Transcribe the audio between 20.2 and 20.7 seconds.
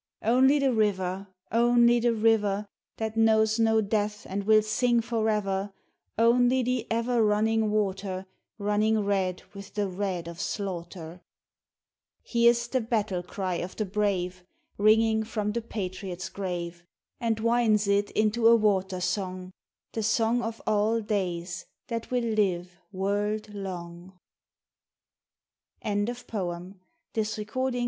of